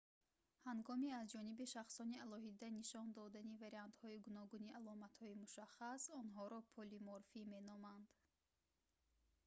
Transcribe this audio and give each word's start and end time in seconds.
ҳангоми 0.69 1.09
аз 1.21 1.25
ҷониби 1.33 1.71
шахсони 1.75 2.21
алоҳида 2.25 2.67
нишон 2.79 3.07
додани 3.19 3.59
вариантҳои 3.63 4.21
гуногуни 4.25 4.75
аломатҳои 4.79 5.39
мушаххас 5.43 6.01
онҳоро 6.21 6.59
полиморфӣ 6.75 7.41
меноманд 7.53 8.07